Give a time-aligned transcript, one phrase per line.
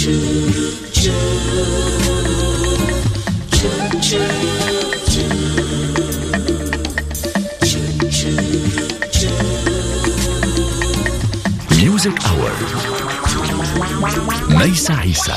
[0.00, 0.08] Music
[12.24, 12.56] Hour.
[14.48, 15.36] Maisa Isa.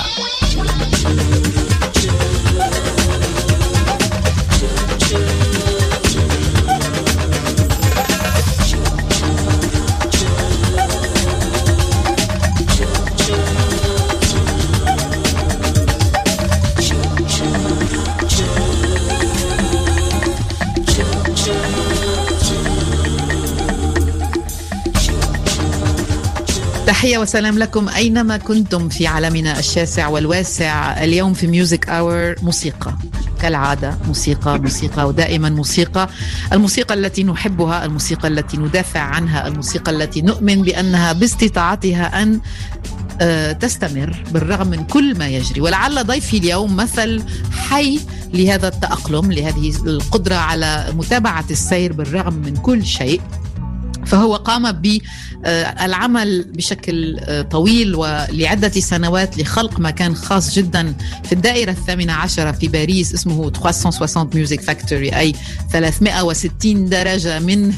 [26.87, 31.03] تحية وسلام لكم أينما كنتم في عالمنا الشاسع والواسع.
[31.03, 32.93] اليوم في ميوزك أور موسيقى
[33.41, 36.09] كالعادة موسيقى موسيقى ودائما موسيقى.
[36.53, 42.39] الموسيقى التي نحبها الموسيقى التي ندافع عنها الموسيقى التي نؤمن بأنها باستطاعتها أن
[43.21, 45.61] آه، تستمر بالرغم من كل ما يجري.
[45.61, 47.99] ولعل ضيفي اليوم مثل حي
[48.33, 53.21] لهذا التأقلم لهذه القدرة على متابعة السير بالرغم من كل شيء.
[54.13, 57.19] فهو قام بالعمل بشكل
[57.51, 64.29] طويل ولعدة سنوات لخلق مكان خاص جدا في الدائرة الثامنة عشرة في باريس اسمه 360
[64.33, 65.33] ميوزك فاكتوري أي
[65.71, 67.73] 360 درجة من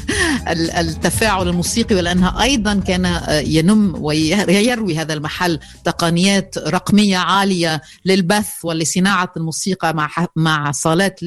[0.78, 1.94] التفاعل الموسيقي.
[1.94, 10.72] ولأنها أيضا كان ينم ويروي هذا المحل تقنيات رقمية عالية للبث ولصناعة الموسيقى مع مع
[10.72, 11.20] صالات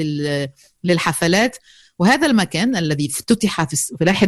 [0.83, 1.57] للحفلات.
[1.99, 3.75] وهذا المكان الذي افتتح في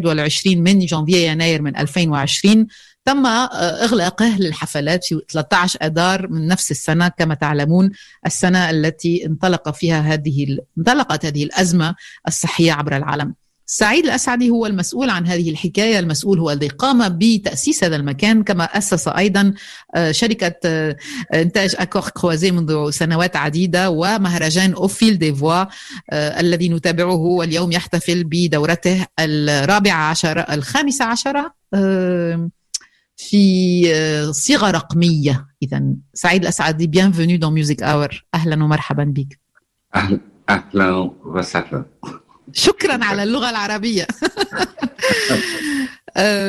[0.05, 2.67] 21 من جانفي يناير من 2020
[3.05, 7.92] تم إغلاقه للحفلات في 13 آذار من نفس السنة كما تعلمون
[8.25, 11.95] السنة التي انطلق فيها هذه انطلقت هذه الأزمة
[12.27, 13.33] الصحية عبر العالم.
[13.73, 18.44] سعيد الأسعدي هو المسؤول عن هذه الحكاية المسؤول هو الذي قام بتأسيس هذا المكان.
[18.44, 19.53] كما أسس أيضا
[20.11, 20.55] شركة
[21.33, 25.66] إنتاج أكور كروازي منذ سنوات عديدة ومهرجان أوفيل ديفوا
[26.14, 31.53] الذي نتابعه واليوم يحتفل بدورته الرابعة عشر الخامسة عشرة
[33.17, 33.83] في
[34.32, 35.48] صيغة رقمية.
[35.64, 35.83] إذا
[36.14, 38.23] سعيد الأسعدي bienvenue dans Music Hour.
[38.36, 39.39] أهلا ومرحبا بك.
[39.95, 41.86] أهلا أهلا وسهلا.
[42.53, 44.07] شكرا على اللغة العربية.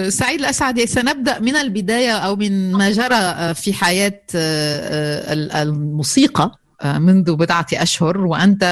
[0.08, 4.20] سعيد الأسعدي سنبدأ من البداية أو من ما جرى في حياة
[5.62, 8.18] الموسيقى منذ بضعة أشهر.
[8.18, 8.64] وأنت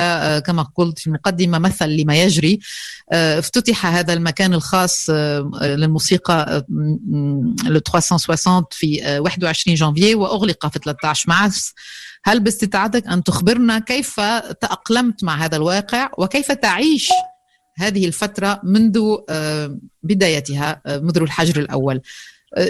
[0.46, 2.60] كما قلت في المقدمة مثل لما يجري.
[3.12, 5.10] افتتح هذا المكان الخاص
[5.62, 6.66] للموسيقى
[7.66, 11.74] ل 360 في 21 جانفي وأغلق في 13 مارس.
[12.23, 14.19] هل باستطاعتك أن تخبرنا كيف
[14.61, 17.09] تأقلمت مع هذا الواقع وكيف تعيش
[17.77, 19.17] هذه الفترة منذ
[20.03, 22.01] بدايتها منذ الحجر الأول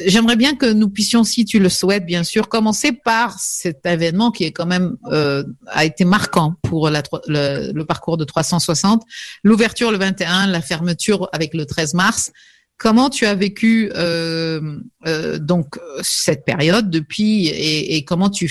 [0.08, 4.32] J'aimerais bien que nous puissions, si tu le souhaites, bien sûr, commencer par cet événement
[4.32, 9.04] qui est quand même euh, a été marquant pour la, le, le, parcours de 360,
[9.44, 12.32] l'ouverture le 21, la fermeture avec le 13 mars.
[12.81, 18.51] Comment tu as vécu euh, euh, donc cette période depuis et, comment tu,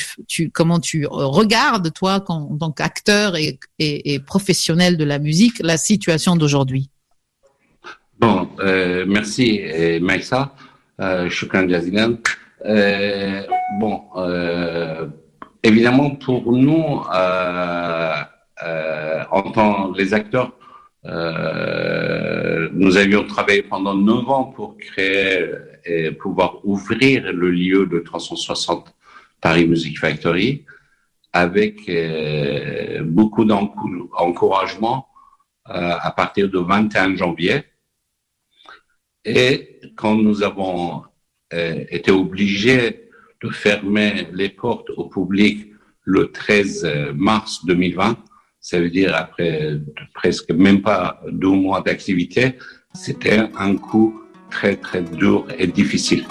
[0.53, 3.33] comment tu regardes toi en tant qu'acteur
[3.79, 6.91] et, professionnel de la musique la situation d'aujourd'hui?
[8.19, 8.47] Bon,
[9.07, 9.61] merci
[9.99, 10.53] Maïssa.
[11.29, 12.17] Shukran Jazilan.
[13.79, 14.03] bon,
[15.63, 17.01] évidemment pour nous,
[19.31, 20.51] en tant les acteurs,
[21.05, 25.49] euh, nous avions travaillé pendant neuf ans pour créer
[25.85, 28.93] et pouvoir ouvrir le lieu de 360
[29.39, 30.65] Paris Music Factory
[31.31, 35.07] avec euh, beaucoup d'encouragement
[35.69, 37.63] euh, à partir du 21 janvier.
[39.23, 41.03] Et quand nous avons
[41.51, 43.09] été obligés
[43.41, 45.71] de fermer les portes au public
[46.03, 48.17] le 13 mars 2020,
[48.69, 49.53] ça veut dire après
[50.19, 51.03] presque même pas
[51.43, 52.43] deux mois d'activité,
[53.03, 54.09] c'était un coup
[54.55, 56.25] très très dur et difficile.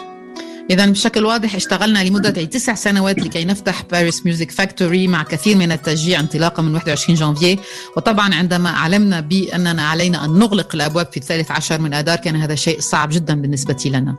[0.71, 5.73] إذا بشكل واضح اشتغلنا لمدة تسع سنوات لكي نفتح باريس ميوزك فاكتوري مع كثير من
[5.73, 7.59] التشجيع انطلاقا من 21 جانفي
[7.97, 12.55] وطبعا عندما أعلمنا بأننا علينا أن نغلق الأبواب في الثالث عشر من آذار كان هذا
[12.55, 14.17] شيء صعب جدا بالنسبة لنا.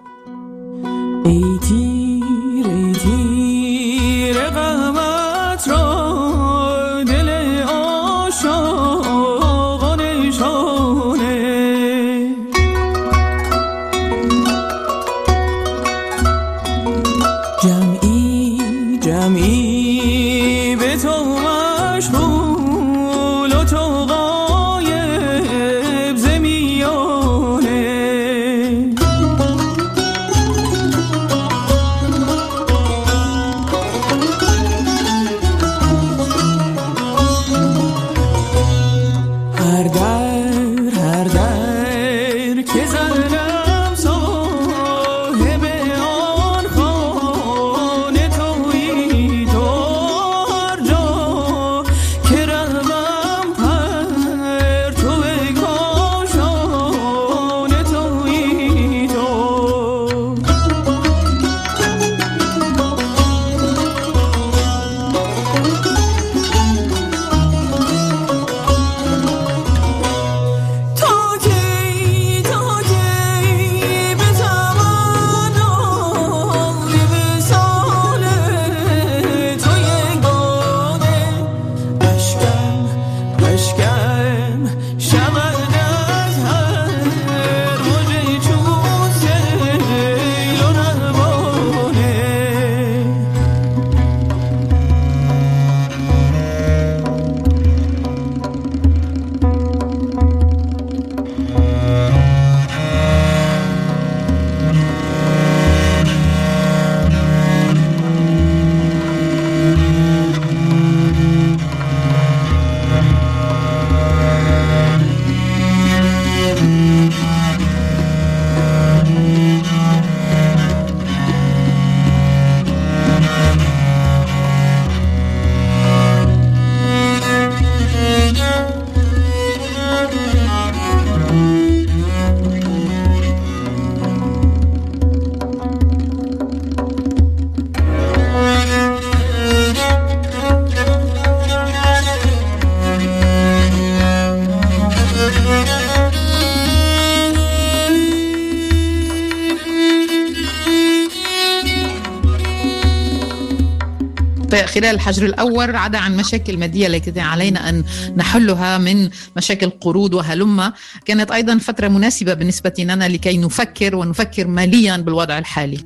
[154.56, 157.84] خلال الحجر الأول عدا عن مشاكل مادية التي علينا أن
[158.18, 160.74] نحلها من مشاكل قروض وهلمة
[161.06, 165.78] كانت أيضا فترة مناسبة بالنسبة لنا لكي نفكر ونفكر ماليا بالوضع الحالي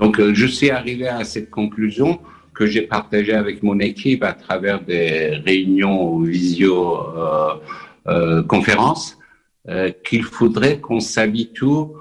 [0.00, 2.20] Donc, euh, je suis arrivé à cette conclusion
[2.54, 9.18] que j'ai partagée avec mon équipe à travers des réunions ou visio-conférences,
[9.68, 11.92] euh, qu'il faudrait qu'on s'habitue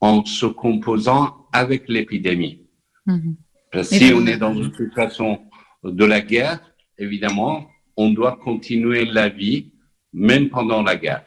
[0.00, 2.60] en se composant avec l'épidémie.
[3.06, 3.30] Mhm.
[3.30, 3.45] Et que
[3.82, 5.40] si donc- on est dans une situation
[5.84, 6.58] de la guerre,
[6.98, 7.66] évidemment,
[7.96, 9.72] on doit continuer la vie,
[10.12, 11.24] même pendant la guerre.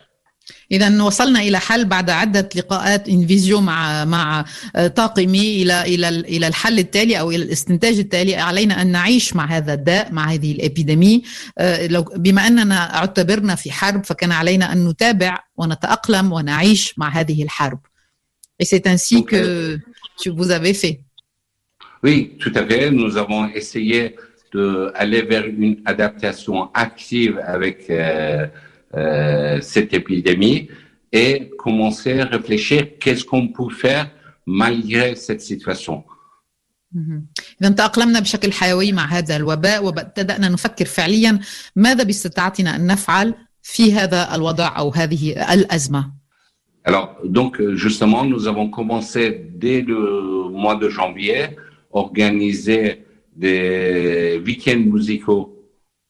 [0.72, 4.46] إذا وصلنا إلى حل بعد عدة لقاءات انفيزيو مع مع
[4.76, 9.46] آه، طاقمي إلى إلى إلى الحل التالي أو إلى الاستنتاج التالي علينا أن نعيش مع
[9.46, 11.24] هذا الداء مع هذه الإبيديمي
[11.58, 17.44] آه، لو بما أننا اعتبرنا في حرب فكان علينا أن نتابع ونتأقلم ونعيش مع هذه
[17.44, 17.80] الحرب.
[18.62, 19.80] Et c'est ainsi que
[20.22, 20.96] que vous avez fait.
[22.05, 22.91] Oui, tout à fait.
[22.91, 24.17] Nous avons essayé
[24.53, 28.47] d'aller vers une adaptation active avec euh,
[28.95, 30.69] euh, cette épidémie
[31.11, 34.11] et commencer à réfléchir qu'est-ce qu'on peut faire
[34.47, 36.05] malgré cette situation.
[36.93, 37.27] مهم.
[37.63, 41.39] إذا تأقلمنا بشكل حيوي مع هذا الوباء وبدأنا نفكر فعليا
[41.77, 46.25] ماذا باستطاعتنا أن نفعل في هذا الوضع أو هذه الأزمة.
[46.87, 51.57] Alors, donc, euh, justement, nous avons commencé dès le mois de janvier,
[51.92, 53.06] organiser
[53.36, 55.56] des week-ends musicaux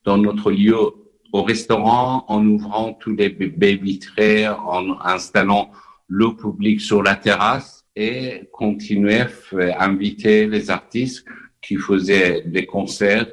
[0.03, 0.75] dans notre lieu
[1.31, 5.69] au restaurant, en ouvrant tous les baies vitrées, en installant
[6.07, 11.25] le public sur la terrasse et continuer à inviter les artistes
[11.61, 13.29] qui faisaient des concerts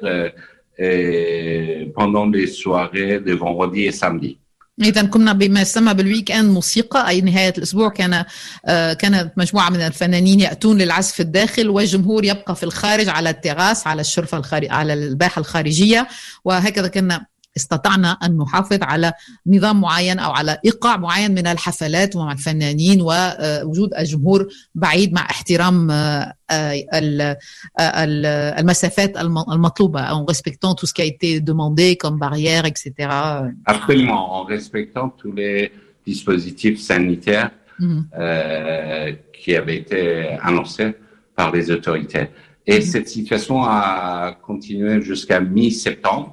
[0.79, 4.39] euh, pendant les soirées de vendredi et samedi.
[4.81, 8.25] إذا كنا بما يسمى بالويك اند موسيقى أي نهاية الأسبوع كان
[8.65, 14.01] آه، كانت مجموعة من الفنانين يأتون للعزف الداخل والجمهور يبقى في الخارج على التراس على
[14.01, 16.07] الشرفة الخارج على الباحة الخارجية
[16.45, 17.25] وهكذا كنا
[17.56, 19.12] استطعنا أن نحافظ على
[19.46, 25.90] نظام معين أو على إيقاع معين من الحفلات ومع الفنانين ووجود الجمهور بعيد مع احترام
[25.90, 28.26] آه، آه، ال- آه، ال-
[28.60, 32.90] المسافات الم- المطلوبة en respectant tout ce qui a été demandé comme barrière, etc.
[33.66, 35.72] Absolument, en respectant tous les
[36.06, 38.06] dispositifs sanitaires Mhm.
[38.18, 40.02] euh, qui avaient été
[40.48, 40.90] annoncés
[41.36, 42.26] par les autorités.
[42.66, 42.82] Et Mhm.
[42.92, 46.28] cette situation a continué jusqu'à mi-septembre.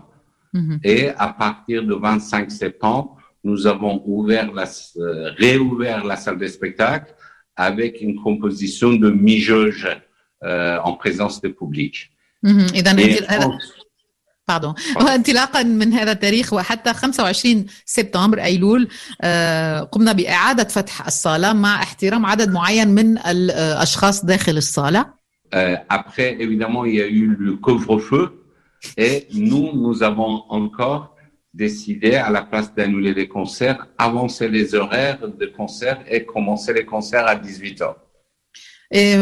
[0.53, 0.79] Mhm.
[0.83, 6.47] Et à partir du 25 septembre, nous avons ouvert la, euh, réouvert la salle de
[6.47, 7.11] spectacle
[7.57, 9.87] avec une composition de mi-jauge
[10.43, 11.95] euh, en présence du public.
[12.43, 12.65] مهم.
[12.75, 13.59] اذا Et انت- هذا en-
[14.47, 18.87] باردون وانطلاقا من هذا التاريخ وحتى 25 سبتمبر ايلول
[19.21, 25.19] آه، قمنا باعاده فتح الصاله مع احترام عدد معين من الاشخاص داخل الصاله
[25.55, 28.23] Euh, après, évidemment, il y a eu le couvre-feu
[28.96, 31.02] Et nous, nous avons encore
[31.54, 36.84] décidé, à la place d'annuler les concerts, avancer les horaires de concerts et commencer les
[36.84, 37.96] concerts à 18 heures.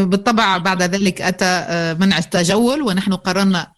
[0.05, 3.73] بالطبع بعد ذلك أتى آه، منع التجول ونحن قررنا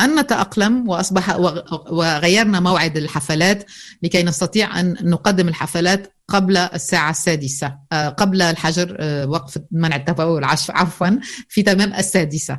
[0.00, 3.64] أن نتأقلم وأصبح وغ- وغيرنا موعد الحفلات
[4.02, 9.96] لكي نستطيع أن نقدم الحفلات قبل الساعة السادسة آه، قبل الحجر آه، وقف منع
[10.44, 11.08] عش- عفوا
[11.48, 12.58] في تمام السادسة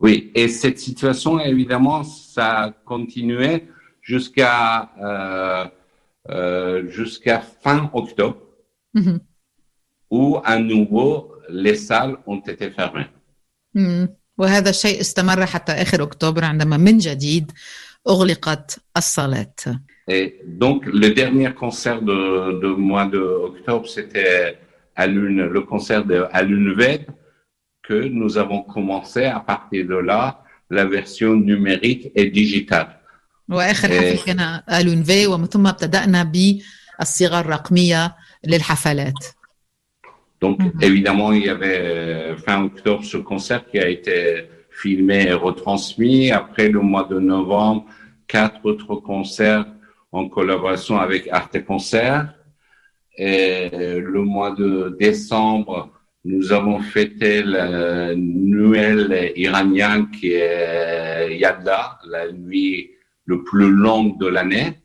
[0.00, 3.68] Oui, et cette situation, évidemment, ça a continué
[4.00, 5.64] jusqu'à euh,
[6.30, 8.36] euh, jusqu'à fin octobre,
[8.94, 9.20] مهم.
[10.10, 13.06] où à nouveau les salles ont été fermées.
[13.74, 14.08] مم.
[14.38, 17.52] وهذا الشيء استمر حتى آخر أكتوبر عندما من جديد
[18.08, 19.60] أغلقت الصالات
[20.08, 24.58] Et donc, le dernier concert de, de mois d'octobre, c'était
[24.96, 27.06] à l'une, le concert de à l'UNVED,
[27.86, 32.98] que nous avons commencé à partir de là la version numérique et digitale.
[33.48, 34.16] وآخر إيه.
[34.16, 39.24] حفل كان ألونفي ومن ثم ابتدأنا بالصيغة الرقمية للحفلات
[40.44, 40.82] Donc, Mhm.
[40.82, 44.16] évidemment, il y avait euh, fin octobre ce concert qui a été
[44.82, 46.32] filmé et retransmis.
[46.32, 47.84] Après, le mois de novembre,
[48.26, 49.66] quatre autres concerts
[50.10, 52.34] en collaboration avec Arte Concert.
[53.16, 53.68] Et
[54.14, 55.78] le mois de décembre,
[56.27, 62.91] nous avons fêté la Noël iranien qui est Yadda, la nuit
[63.25, 64.81] le plus longue de l'année.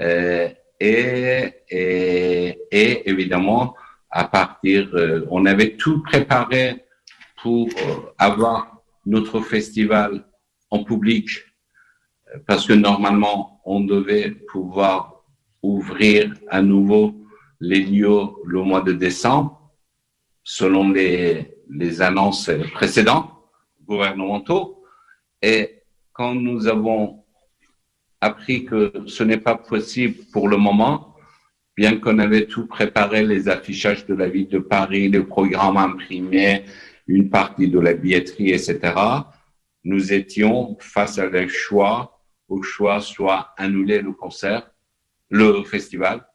[0.00, 3.74] Euh, et, et, et évidemment,
[4.10, 6.84] à partir, euh, on avait tout préparé
[7.42, 10.24] pour euh, avoir notre festival
[10.70, 11.28] en public,
[12.46, 15.24] parce que normalement, on devait pouvoir
[15.62, 17.14] ouvrir à nouveau
[17.60, 19.63] les lieux le mois de décembre,
[20.44, 23.30] selon les, les annonces précédentes
[23.82, 24.84] gouvernementaux.
[25.42, 25.82] Et
[26.12, 27.24] quand nous avons
[28.20, 31.16] appris que ce n'est pas possible pour le moment,
[31.76, 36.64] bien qu'on avait tout préparé, les affichages de la ville de Paris, le programme imprimé,
[37.06, 38.94] une partie de la billetterie, etc.,
[39.82, 44.70] nous étions face à le choix, au choix soit annuler le concert,
[45.28, 46.26] le festival,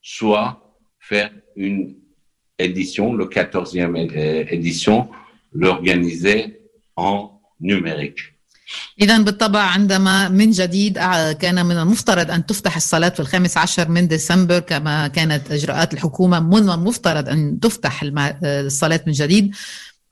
[0.00, 1.96] soit faire une
[2.58, 3.96] édition, le 14e
[4.50, 5.08] édition,
[5.52, 6.60] l'organiser
[6.96, 8.34] en numérique.
[9.00, 10.98] إذا بالطبع عندما من جديد
[11.40, 16.40] كان من المفترض أن تفتح الصلاة في الخامس عشر من ديسمبر كما كانت إجراءات الحكومة
[16.40, 18.04] من المفترض أن تفتح
[18.44, 19.54] الصلاة من جديد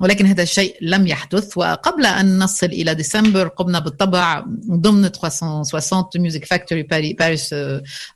[0.01, 1.59] ولكن هذا الشيء لم يحدث.
[1.59, 7.55] وقبل أن نصل إلى ديسمبر قمنا بالطبع ضمن 360 ميوزك فاكتوري باريس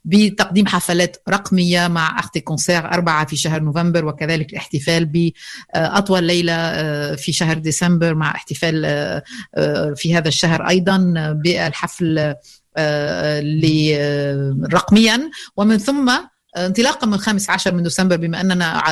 [0.05, 6.55] بتقديم حفلات رقمية مع أختي كونسير أربعة في شهر نوفمبر وكذلك الاحتفال بأطول ليلة
[7.15, 8.81] في شهر ديسمبر مع احتفال
[9.95, 10.97] في هذا الشهر أيضا
[11.43, 12.35] بالحفل
[14.73, 15.29] رقميا.
[15.57, 16.11] ومن ثم
[16.57, 18.83] انطلاقا من الخامس عشر من ديسمبر بما أننا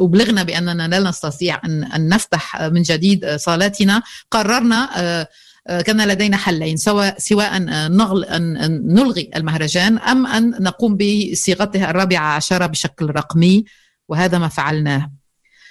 [0.00, 5.26] أبلغنا بأننا لا نستطيع ان نفتح من جديد صالاتنا قررنا
[5.66, 13.06] كان لدينا حلين سواء سواء ان نلغي المهرجان أم أن نقوم بصيغته الرابعة عشرة بشكل
[13.06, 13.64] رقمي
[14.08, 15.10] وهذا ما فعلناه.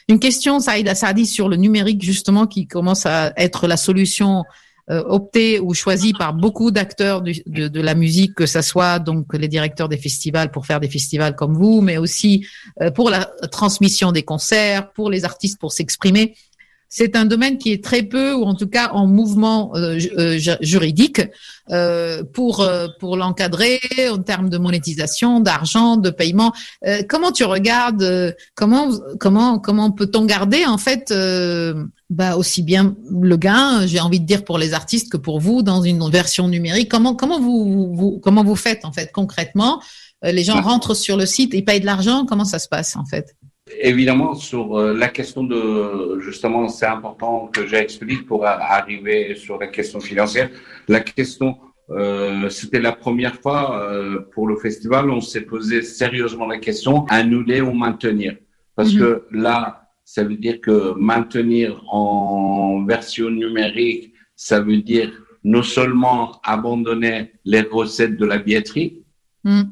[0.10, 4.44] Une question, Saïd Assadi, sur le numérique, justement, qui commence à être la solution euh,
[4.90, 7.34] opté ou choisi par beaucoup d'acteurs de,
[7.68, 11.36] de, la musique, que ce soit donc les directeurs des festivals pour faire des festivals
[11.36, 12.46] comme vous, mais aussi
[12.82, 16.36] euh, pour la transmission des concerts, pour les artistes pour s'exprimer.
[16.90, 20.00] C'est un domaine qui est très peu, ou en tout cas en mouvement euh,
[20.62, 21.22] juridique,
[22.34, 22.68] pour
[23.00, 23.80] pour l'encadrer
[24.12, 26.52] en termes de monétisation, d'argent, de paiement.
[27.08, 31.14] comment tu regardes Comment comment comment peut-on garder en fait
[32.10, 35.62] bah, aussi bien le gain, j'ai envie de dire pour les artistes que pour vous
[35.62, 36.90] dans une version numérique?
[36.90, 39.80] Comment comment vous, vous comment vous faites en fait concrètement?
[40.24, 42.26] Les gens rentrent sur le site, ils payent de l'argent?
[42.26, 43.36] Comment ça se passe en fait?
[43.82, 50.00] Évidemment, sur la question de justement, c'est important que j'explique pour arriver sur la question
[50.02, 50.50] financière.
[50.90, 51.58] La question,
[51.92, 57.06] euh, c'était la première fois euh, pour le festival, on s'est posé sérieusement la question
[57.08, 58.38] annuler ou maintenir,
[58.76, 59.00] parce mm -hmm.
[59.00, 60.78] que là ça veut dire que
[61.12, 64.04] maintenir en version numérique,
[64.36, 65.10] ça veut dire
[65.44, 66.22] non seulement
[66.56, 67.18] abandonner
[67.52, 68.92] les recettes de la billetterie,
[69.44, 69.64] mm.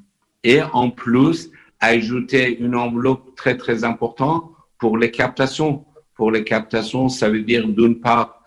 [0.43, 1.37] et en plus
[1.79, 5.85] ajouter une enveloppe très très importante pour les captations.
[6.15, 8.41] Pour les captations, ça veut dire d'une part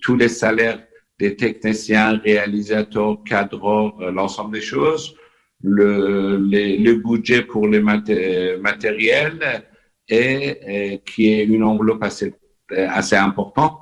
[0.00, 0.82] tous les salaires
[1.18, 5.14] des techniciens, réalisateurs, cadreurs, l'ensemble des choses,
[5.62, 9.64] le, le budget pour les matériels,
[10.08, 12.34] et, qui est une enveloppe assez,
[12.70, 13.78] assez importante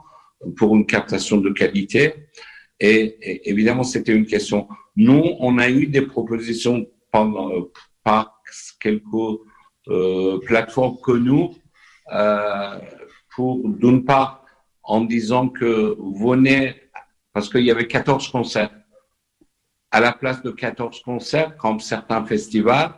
[0.57, 2.14] pour une captation de qualité.
[2.81, 4.69] Et, évidemment, c'était une question.
[4.97, 7.50] Nous, on a eu des propositions pendant,
[8.05, 8.38] par
[8.80, 9.40] quelques
[9.88, 11.54] euh, plateformes que nous,
[12.12, 12.78] euh,
[13.35, 14.44] pour d'une part,
[14.82, 16.75] en disant que venez,
[17.32, 18.70] parce qu'il y avait 14 concerts.
[19.90, 22.94] À la place de 14 concerts, comme certains festivals,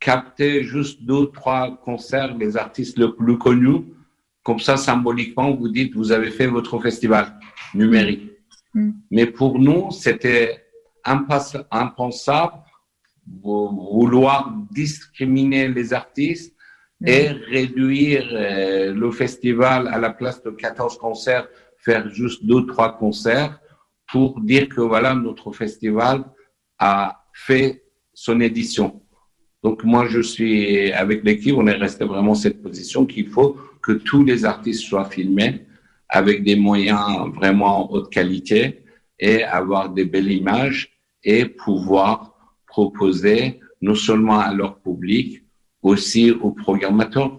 [0.00, 3.84] capter juste deux, trois concerts des artistes les plus connus.
[4.42, 7.38] Comme ça, symboliquement, vous dites, vous avez fait votre festival
[7.72, 8.30] numérique.
[8.74, 8.90] Mm.
[9.10, 10.66] Mais pour nous, c'était
[11.04, 12.63] impensable
[13.26, 16.54] vouloir discriminer les artistes
[17.00, 17.08] mm.
[17.08, 22.96] et réduire euh, le festival à la place de 14 concerts, faire juste deux, trois
[22.96, 23.58] concerts
[24.10, 26.24] pour dire que voilà, notre festival
[26.78, 29.02] a fait son édition.
[29.62, 33.92] Donc moi, je suis avec l'équipe, on est resté vraiment cette position qu'il faut que
[33.92, 35.66] tous les artistes soient filmés
[36.08, 38.84] avec des moyens vraiment haute qualité
[39.18, 40.90] et avoir des belles images
[41.22, 42.33] et pouvoir
[42.74, 45.28] proposer non seulement à leur public,
[45.90, 47.32] aussi aux programmateurs.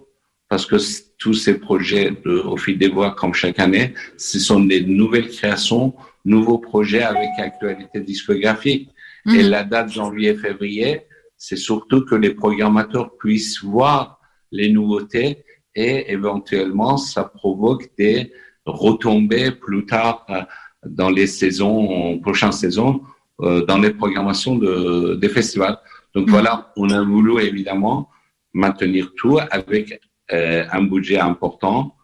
[0.48, 0.76] Parce que
[1.18, 5.30] tous ces projets de, au fil des voix, comme chaque année, ce sont des nouvelles
[5.38, 8.88] créations, nouveaux projets avec actualité discographique.
[9.36, 10.90] Et la date janvier-février,
[11.36, 14.20] c'est surtout que les programmateurs puissent voir
[14.52, 18.32] les nouveautés et éventuellement ça provoque des
[18.64, 20.42] retombées plus tard euh,
[21.00, 23.02] dans les saisons, prochaines saisons,
[23.38, 25.78] dans les programmations de, des festivals.
[26.14, 28.08] Donc voilà, on a voulu évidemment
[28.54, 30.00] maintenir tout avec
[30.32, 31.94] euh, un budget important,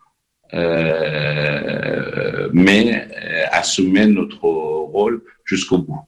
[0.55, 3.09] euh, mais
[3.51, 6.01] assumer notre rôle jusqu'au bout.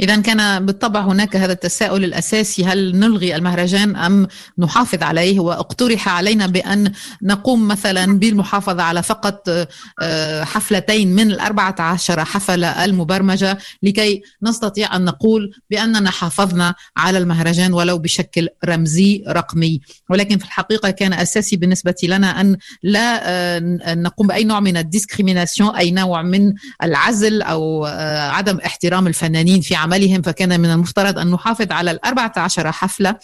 [0.00, 4.26] إذا كان بالطبع هناك هذا التساؤل الأساسي هل نلغي المهرجان أم
[4.58, 9.48] نحافظ عليه؟ واقترح علينا بأن نقوم مثلا بالمحافظة على فقط
[10.02, 17.72] آه، حفلتين من الأربعة عشر حفلة المبرمجة لكي نستطيع أن نقول بأننا حافظنا على المهرجان
[17.72, 19.80] ولو بشكل رمزي رقمي.
[20.10, 25.76] ولكن في الحقيقة كان أساسي بالنسبة لنا أن لا آه، نقوم بأي نوع من الديسكريميناسيون
[25.76, 31.30] أي نوع من العزل أو آه، عدم احترام الفنانين في عملهم فكان من المفترض أن
[31.30, 33.16] نحافظ على الأربعة عشر حفلة.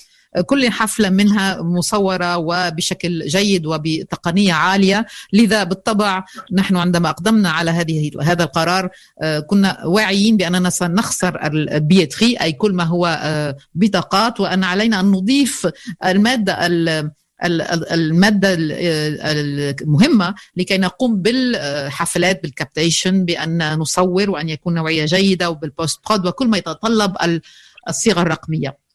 [0.47, 5.07] كل حفلة منها مصورة وبشكل جيد وبتقنية عالية.
[5.33, 8.89] لذا بالطبع نحن عندما أقدمنا على هذه هذا القرار
[9.23, 15.11] آه، كنا واعيين بأننا سنخسر البيتري أي كل ما هو آه، بطاقات وأن علينا أن
[15.11, 15.69] نضيف
[16.05, 16.67] المادة
[17.45, 18.57] المادة
[19.83, 26.59] المهمة لكي نقوم بالحفلات بالكابتيشن بأن نصور وأن يكون نوعية جيدة وبالبوست برود وكل ما
[26.59, 27.17] يتطلب
[27.89, 28.90] الصيغة الرقمية.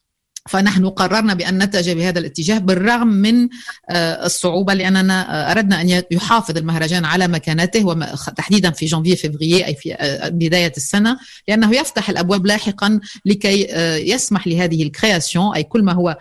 [0.49, 3.47] فنحن قررنا بأن نتجه بهذا الاتجاه بالرغم من
[3.89, 9.65] آه، الصعوبة لأننا آه، أردنا أن يحافظ المهرجان على مكانته وما- تحديدا في جانفي فبراير
[9.65, 13.67] أي في آه، بداية السنة لأنه يفتح الأبواب لاحقا لكي
[14.11, 16.17] يسمح لهذه الكرياسيون أي كل ما هو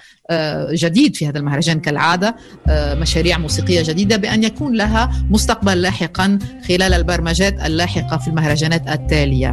[0.73, 2.37] جديد في هذا المهرجان كالعادة
[2.71, 9.53] مشاريع موسيقية جديدة بأن يكون لها مستقبل لاحقا خلال البرمجات اللاحقة في المهرجانات التالية.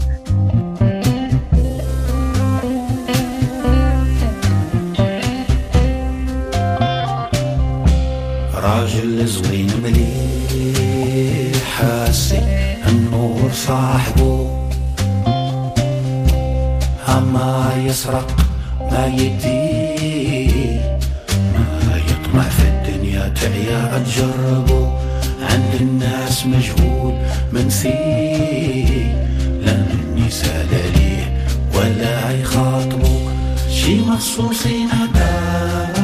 [8.63, 12.41] راجل زوين مليح حاسي
[12.87, 14.57] النور صاحبه.
[17.07, 18.35] أما يسرق
[18.91, 20.79] ما يدي
[21.57, 24.93] ما يطمع في الدنيا تعيا تجربه
[25.41, 27.13] عند الناس مجهول
[27.51, 27.89] منسي
[29.61, 31.45] لا مني سالاليه
[31.75, 33.19] ولا يخاطبه.
[33.69, 36.00] شي مخصوصين هذا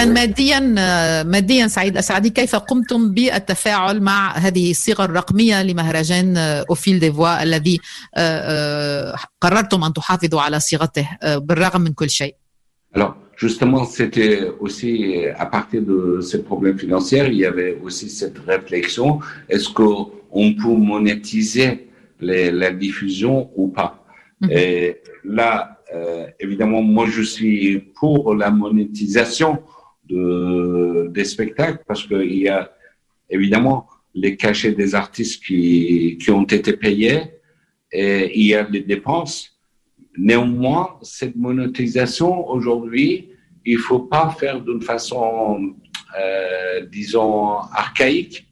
[0.00, 6.64] اذا ماديا آه، ماديا سعيد اسعدي كيف قمتم بالتفاعل مع هذه الصيغه الرقميه لمهرجان آه،
[6.70, 7.80] اوفيل ديفوا الذي
[8.14, 8.20] آه،
[9.12, 12.34] آه، قررتم ان تحافظوا على صيغته آه، بالرغم من كل شيء
[12.96, 13.14] Alors,
[13.44, 14.92] justement, c'était aussi
[15.36, 19.20] à partir de ces problèmes financiers, il y avait aussi cette réflexion
[19.54, 21.70] est-ce qu'on peut monétiser
[22.26, 23.90] les- la diffusion ou pas
[24.40, 24.50] Mhm.
[24.50, 24.96] Et
[25.38, 25.52] là,
[25.94, 29.52] euh, évidemment, moi, je suis pour la monétisation
[30.11, 32.71] de, des spectacles parce qu'il y a
[33.29, 37.19] évidemment les cachets des artistes qui, qui ont été payés
[37.91, 39.57] et il y a les dépenses.
[40.17, 43.29] Néanmoins, cette monétisation aujourd'hui,
[43.65, 45.75] il faut pas faire d'une façon,
[46.19, 48.47] euh, disons, archaïque.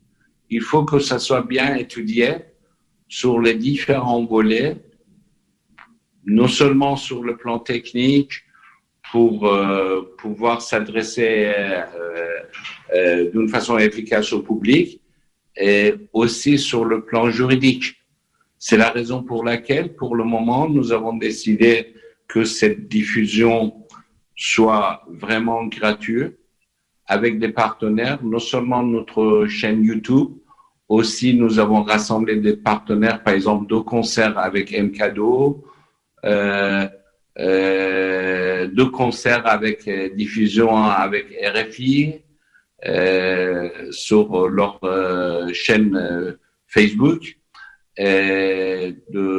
[0.49, 2.29] Il faut que ça soit bien étudié
[3.07, 4.77] sur les différents volets,
[6.25, 8.33] non seulement sur le plan technique,
[9.11, 11.81] pour euh, pouvoir s'adresser euh,
[12.95, 15.01] euh, d'une façon efficace au public,
[15.55, 17.95] et aussi sur le plan juridique.
[18.57, 21.93] C'est la raison pour laquelle, pour le moment, nous avons décidé
[22.27, 23.85] que cette diffusion
[24.35, 26.37] soit vraiment gratuite
[27.05, 30.29] avec des partenaires, non seulement notre chaîne YouTube,
[30.87, 35.63] aussi nous avons rassemblé des partenaires, par exemple deux concerts avec MKDO,
[36.25, 36.87] euh,
[37.39, 42.21] euh, deux concerts avec euh, diffusion avec RFI
[42.85, 47.37] euh, sur leur euh, chaîne Facebook
[47.97, 49.31] de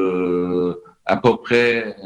[1.07, 1.97] à peu près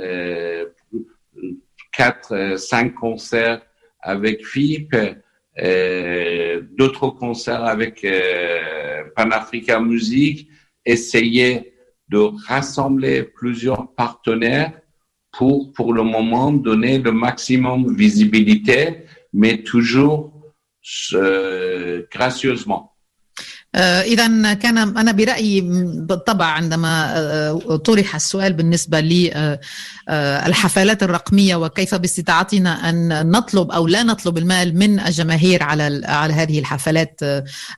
[1.93, 3.61] quatre, cinq concerts
[4.01, 4.95] avec FIP,
[6.79, 8.07] d'autres concerts avec
[9.17, 10.49] Pan-Africa Music,
[10.85, 11.75] essayer
[12.09, 14.73] de rassembler plusieurs partenaires
[15.37, 20.33] pour, pour le moment, donner le maximum visibilité, mais toujours
[21.15, 22.94] euh, gracieusement.
[23.77, 25.61] إذا كان أنا برأيي
[25.95, 29.01] بالطبع عندما طرح السؤال بالنسبة
[30.09, 36.59] للحفلات الرقمية وكيف باستطاعتنا أن نطلب أو لا نطلب المال من الجماهير على على هذه
[36.59, 37.21] الحفلات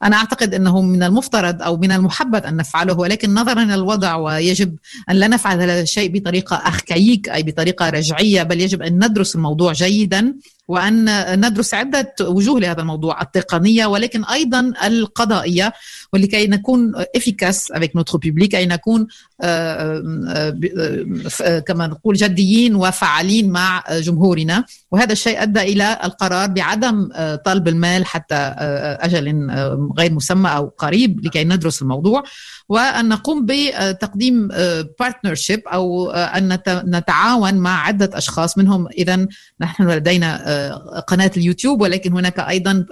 [0.03, 4.77] أنا أعتقد أنه من المفترض أو من المحبذ أن نفعله ولكن نظرا للوضع ويجب
[5.11, 9.73] أن لا نفعل هذا الشيء بطريقة أركايك أي بطريقة رجعية بل يجب أن ندرس الموضوع
[9.73, 10.35] جيدا.
[10.69, 15.73] وأن ندرس عدة وجوه لهذا الموضوع التقنية ولكن أيضا القضائية
[16.13, 17.91] ولكي نكون efficace avec
[18.55, 19.07] أي نكون
[21.67, 24.65] كما نقول جديين وفعالين مع جمهورنا.
[24.91, 27.09] وهذا الشيء أدى إلى القرار بعدم
[27.45, 29.51] طلب المال حتى أجل
[29.99, 32.23] غير مسمى أو قريب لكي ندرس الموضوع.
[32.69, 34.49] وأن نقوم بتقديم
[35.01, 39.27] بارتنرشيب أو أن نتعاون مع عدة أشخاص منهم إذا
[39.61, 42.87] نحن لدينا قناة اليوتيوب ولكن هناك أيضا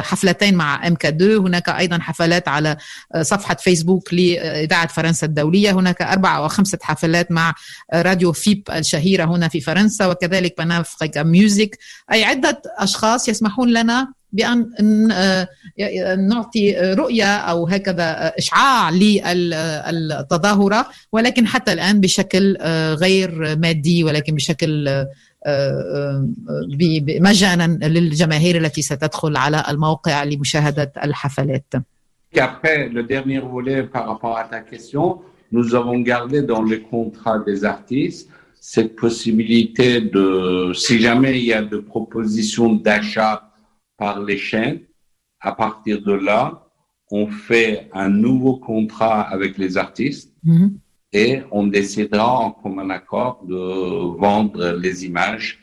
[0.00, 2.76] حفلتين مع ام 2 هناك أيضا حفلات على
[3.20, 5.70] صفحة فيسبوك لإذاعة فرنسا الدولية.
[5.72, 7.54] هناك أربع أو خمسة حفلات مع
[7.94, 11.78] راديو فيب الشهيرة هنا في فرنسا وكذلك بنافريكا ميوزك
[12.12, 15.08] أي عدة أشخاص يسمحون لنا بأن
[16.28, 18.90] نعطي رؤية أو هكذا إشعاع
[19.90, 22.56] للتظاهرة ولكن حتى الآن بشكل
[22.94, 24.88] غير مادي ولكن بشكل
[27.19, 31.73] مجانا للجماهير التي ستدخل على الموقع لمشاهده الحفلات.
[32.37, 35.19] Après le dernier volet par rapport à ta question,
[35.51, 38.29] nous avons gardé dans le contrat des artistes
[38.61, 43.49] cette possibilité de, si jamais il y a de propositions d'achat
[43.97, 44.81] par les chaînes,
[45.39, 46.41] à partir de là,
[47.09, 50.29] on fait un nouveau contrat avec les artistes.
[50.43, 50.69] Mm -hmm.
[51.12, 55.58] et on décidera en commun accord de vendre les images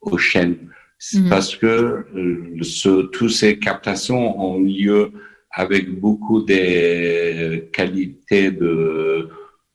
[0.00, 0.68] aux chaînes.
[1.12, 1.28] Mmh.
[1.28, 5.12] Parce que euh, ce, toutes ces captations ont lieu
[5.50, 9.28] avec beaucoup de qualités de,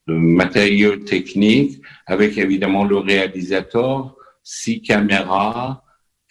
[0.08, 5.84] de matériaux techniques, avec évidemment le réalisateur, six caméras,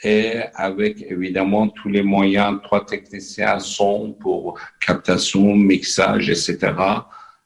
[0.02, 6.72] et avec évidemment tous les moyens, trois techniciens son pour captation, mixage, etc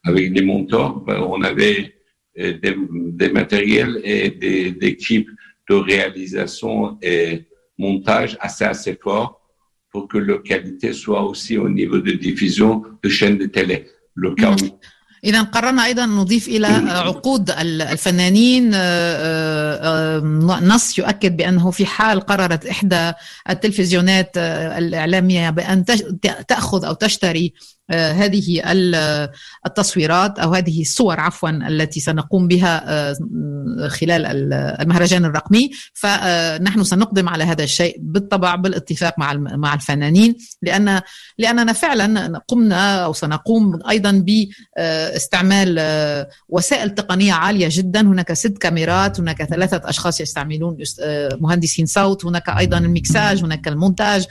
[0.03, 1.95] avec des monteurs, on avait
[2.35, 2.75] des,
[3.21, 5.29] des matériels et des, des, équipes
[5.69, 7.45] de réalisation et
[7.77, 9.41] montage assez assez forts
[9.91, 13.87] pour que la qualité soit aussi au niveau de diffusion de chaînes de télé.
[14.15, 14.79] Le cas où
[15.25, 18.69] إذا قررنا أيضا نضيف إلى عقود الفنانين
[20.67, 23.11] نص يؤكد بأنه في حال قررت إحدى
[23.49, 25.85] التلفزيونات الإعلامية بأن
[26.47, 28.62] تأخذ أو تشتري آه، هذه
[29.66, 33.16] التصويرات أو هذه الصور عفوا التي سنقوم بها آه،
[33.88, 34.26] خلال
[34.80, 35.70] المهرجان الرقمي.
[35.94, 41.00] فنحن سنقدم على هذا الشيء بالطبع بالاتفاق مع مع الفنانين لأن
[41.38, 44.24] لأننا فعلا قمنا أو سنقوم أيضا
[44.76, 45.80] باستعمال
[46.48, 48.00] وسائل تقنية عالية جدا.
[48.00, 50.76] هناك ست كاميرات هناك ثلاثة أشخاص يستعملون
[51.40, 54.26] مهندسين صوت هناك أيضا المكساج هناك المونتاج.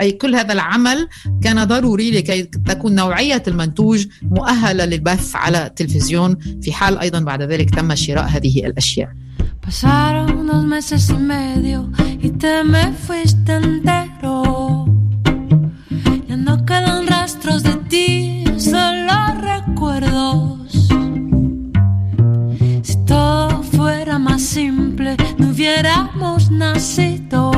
[0.00, 1.08] أي كل هذا العمل
[1.42, 7.70] كان ضروري لكي تكون نوعية المنتوج مؤهلة للبث على التلفزيون في حال أيضا بعد ذلك
[7.70, 9.08] تم شراء هذه الأشياء.
[22.88, 27.53] Si todo fuera más simple, no hubiéramos nacido.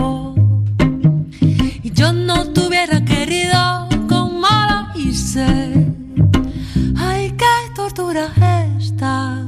[2.36, 5.46] No te hubiera querido como lo hice.
[6.96, 8.28] Ay, qué tortura
[8.78, 9.42] esta.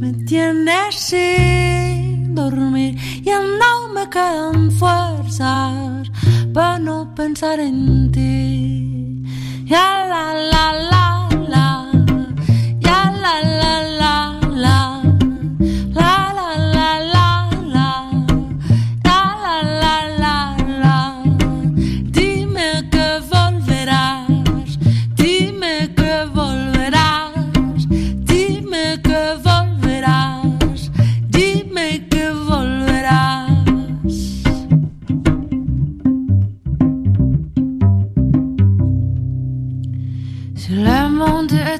[0.00, 2.98] Me tienes sin dormir.
[3.22, 6.10] Ya no me quedan fuerzas
[6.52, 9.22] para no pensar en ti.
[9.64, 11.31] Ya la la la.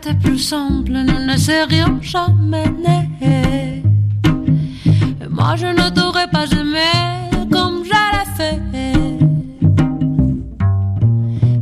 [0.01, 3.83] Plus simple, nous ne serions jamais nés.
[5.21, 6.93] Et moi je ne t'aurais pas aimé
[7.51, 8.61] comme je l'ai fait.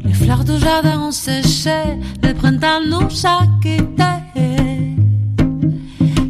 [0.04, 4.94] Les fleurs du jardin ont séché, le printemps nous a quittés.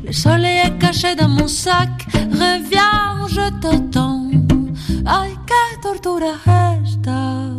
[0.07, 4.31] Le soleil est caché dans mon sac, reviens, je t'attends.
[5.07, 6.35] Ay, qué tortura
[6.83, 7.51] esta,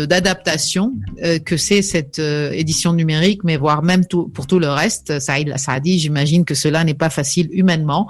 [0.06, 5.20] d'adaptation euh, que c'est cette euh, édition numérique, mais voire même pour tout le reste.
[5.20, 8.10] Saïd Saadi, j'imagine que cela n'est pas facile humainement.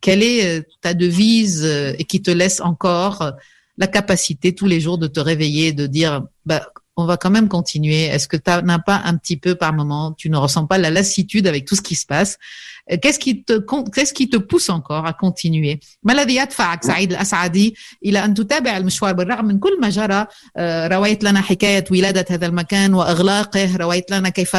[0.00, 3.32] Quelle est ta devise et qui te laisse encore
[3.78, 7.48] la capacité tous les jours de te réveiller, de dire bah, on va quand même
[7.48, 8.04] continuer?
[8.04, 10.90] Est-ce que tu n'as pas un petit peu par moment, tu ne ressens pas la
[10.90, 12.38] lassitude avec tout ce qui se passe?
[12.96, 13.54] Qu'est-ce qui te
[13.94, 15.78] qu'est-ce qui te pousse encore à continuer?
[16.02, 17.74] ما الذي يدفعك سعيد الأسعدي
[18.04, 20.26] إلى أن تتابع المشوار بالرغم من كل ما جرى؟
[20.88, 24.56] رويت لنا حكاية ولادة هذا المكان وإغلاقه رويت لنا كيف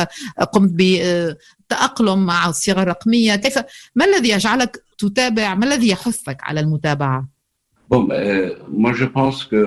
[0.54, 3.36] قمت بتأقلم مع الصيغة الرقمية.
[3.36, 3.60] كيف
[3.96, 7.28] ما الذي يجعلك تتابع؟ ما الذي يحثك على المتابعة؟
[7.90, 9.62] Bon, euh, moi je pense que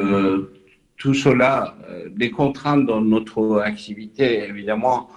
[0.96, 1.74] tout cela,
[2.16, 5.08] les contraintes dans notre activité, évidemment,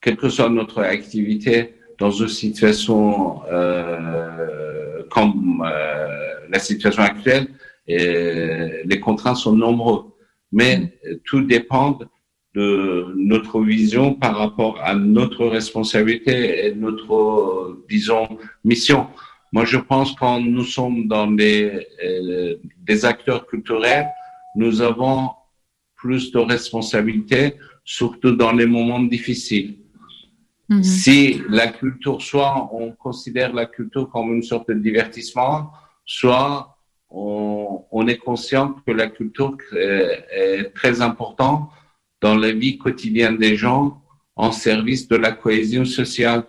[0.00, 7.48] quelle que soit notre activité, dans une situation euh, comme euh, la situation actuelle,
[7.86, 10.04] et les contraintes sont nombreuses.
[10.52, 11.98] Mais tout dépend
[12.54, 18.28] de notre vision par rapport à notre responsabilité et notre, disons,
[18.64, 19.08] mission.
[19.52, 24.06] Moi, je pense que quand nous sommes dans des, euh, des acteurs culturels,
[24.56, 25.30] nous avons
[25.96, 27.54] plus de responsabilités,
[27.84, 29.83] surtout dans les moments difficiles.
[30.68, 30.82] Mhm.
[30.82, 35.70] Si la culture, soit on considère la culture comme une sorte de divertissement,
[36.06, 36.76] soit
[37.10, 41.70] on, est conscient que la culture est, très importante
[42.20, 44.02] dans la vie quotidienne des gens
[44.36, 46.44] en service de la cohésion sociale.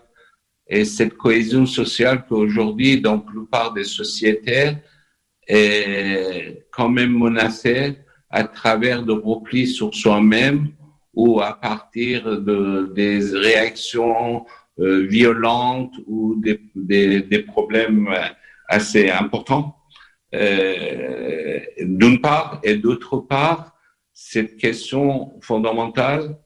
[0.67, 4.77] Et cette cohésion sociale qu'aujourd'hui, dans la plupart des sociétés,
[5.47, 7.99] est quand même menacée
[8.31, 10.71] à travers de replis sur soi-même
[11.15, 14.45] ou à partir de des réactions
[14.79, 16.59] euh, violentes ou des,
[17.21, 18.13] des, problèmes
[18.67, 19.77] assez importants.
[20.33, 23.73] Euh, d'une part, et d'autre part,
[24.13, 26.37] cette question fondamentale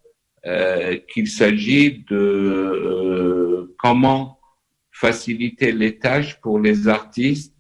[0.45, 4.39] euh, qu'il s'agit de comment
[4.91, 7.55] faciliter les tâches pour les artistes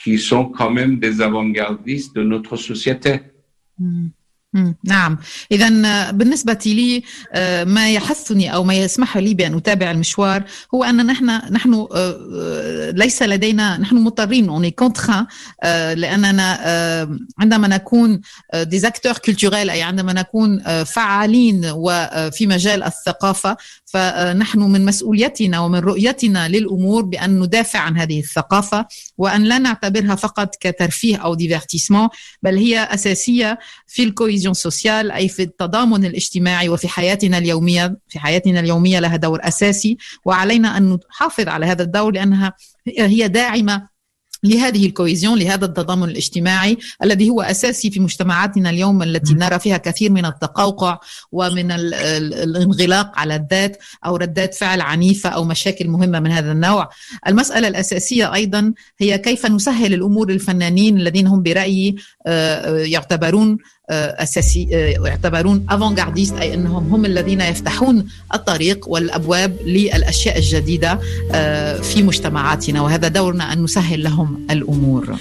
[0.00, 3.20] qui sont quand même des avant-gardistes de notre société.
[3.78, 4.08] Mm.
[4.84, 5.18] نعم.
[5.52, 10.42] اذا بالنسبة لي آه، ما يحثني أو ما يسمح لي بأن أتابع المشوار
[10.74, 14.48] هو أن نحن نحن آه، آه، ليس لدينا نحن مضطرين.
[14.48, 15.26] اون كونتران
[15.94, 18.20] لأننا آه، عندما نكون
[18.54, 23.56] دي اكتور كولتوريل أي عندما نكون آه، فعالين وفي مجال الثقافة
[23.86, 28.86] فنحن من مسؤوليتنا ومن رؤيتنا للأمور بأن ندافع عن هذه الثقافة
[29.18, 32.08] وأن لا نعتبرها فقط كترفيه أو ديفيرتيسمون
[32.42, 37.96] بل هي أساسية في الكويزيون سوسيال أي في التضامن الاجتماعي وفي حياتنا اليومية.
[38.08, 42.52] في حياتنا اليومية لها دور أساسي وعلينا أن نحافظ على هذا الدور لأنها
[42.98, 43.95] هي داعمة
[44.48, 50.10] لهذه الكويزيون لهذا التضامن الاجتماعي الذي هو أساسي في مجتمعاتنا اليوم التي نرى فيها كثير
[50.10, 50.98] من التقوقع
[51.32, 56.52] ومن ال- ال- الانغلاق على الذات أو ردات فعل عنيفة أو مشاكل مهمة من هذا
[56.52, 56.88] النوع.
[57.28, 63.58] المسألة الأساسية أيضا هي كيف نسهل الأمور للفنانين الذين هم برأيي آه، آه، يعتبرون
[63.90, 71.00] أساسي آه، يعتبرون أفانغارديست أي أنهم هم الذين يفتحون الطريق والأبواب للأشياء الجديدة
[71.32, 75.16] آه، في مجتمعاتنا وهذا دورنا أن نسهل لهم الأمور.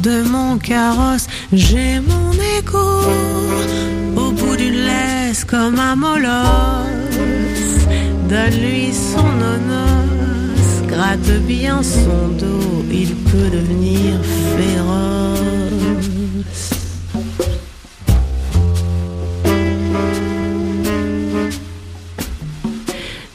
[0.00, 1.26] De mon carrosse.
[1.52, 2.88] J'ai mon écho
[4.16, 6.88] au bout d'une laisse comme un molosse.
[8.28, 10.21] Donne-lui son onos,
[10.92, 14.20] gratte bien son dos, il peut devenir
[14.56, 15.40] féroce.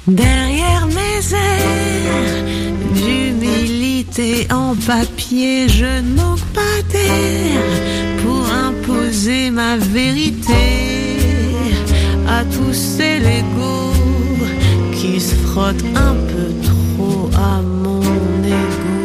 [0.08, 2.44] Derrière mes airs
[2.96, 7.62] d'humilité en papier, je ne manque pas d'air
[8.24, 10.66] pour imposer ma vérité
[12.28, 13.94] à tous ces légos
[14.94, 16.77] qui se frottent un peu trop
[17.62, 18.02] mon
[18.44, 18.98] égo.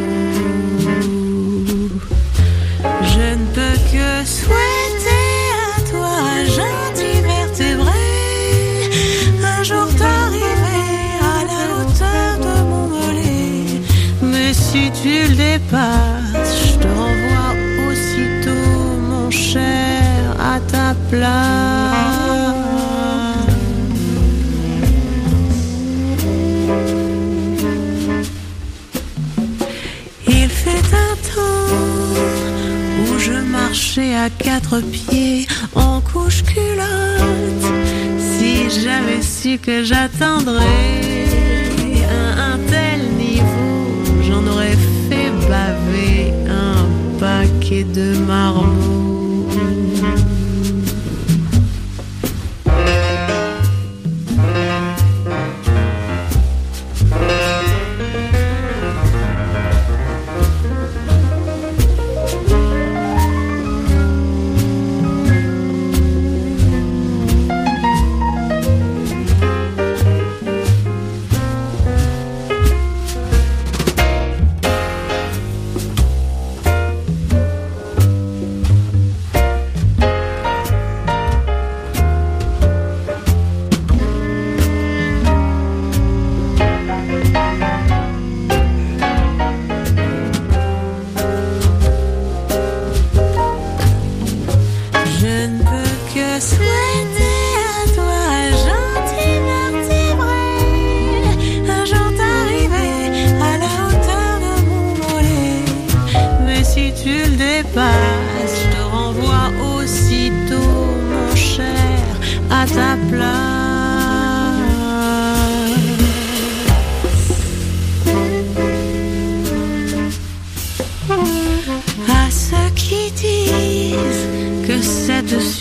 [3.13, 5.29] Je ne peux que souhaiter
[5.69, 6.17] à toi,
[6.59, 8.05] gentil vertébré,
[9.55, 10.89] un jour t'arriver
[11.35, 13.81] à la hauteur de mon mollet.
[14.23, 17.53] Mais si tu le dépasses, je te renvoie
[17.87, 18.77] aussitôt,
[19.11, 20.13] mon cher,
[20.55, 22.32] à ta place.
[34.11, 37.67] À quatre pieds en couche culotte.
[38.19, 41.27] Si j'avais su que j'atteindrais
[42.11, 44.77] un, un tel niveau, j'en aurais
[45.09, 46.87] fait baver un
[47.19, 48.72] paquet de marmots.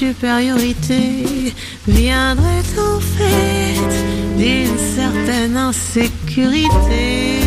[0.01, 1.53] Supériorité
[1.87, 3.91] viendrait en fait
[4.35, 7.39] d'une certaine insécurité,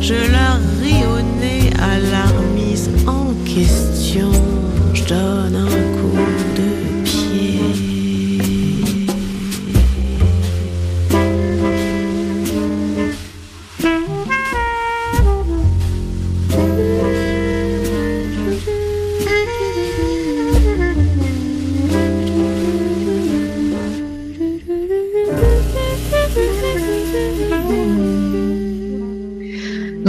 [0.00, 3.95] je leur ris au nez à la remise en question.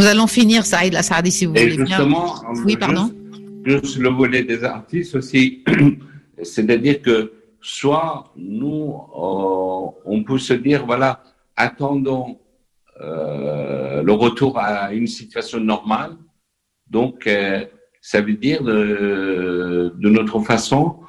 [0.07, 2.07] Nous allons finir, Saïd Asadi, si vous Et voulez bien.
[2.07, 2.15] Oui,
[2.65, 3.11] juste- pardon.
[3.65, 5.65] Juste, le volet des artistes aussi,
[6.41, 11.21] c'est-à-dire que soit nous, euh, on peut se dire, voilà,
[11.57, 12.39] attendons
[13.01, 16.15] euh, le retour à une situation normale.
[16.89, 17.65] Donc, euh,
[17.99, 21.01] ça veut dire de, de notre façon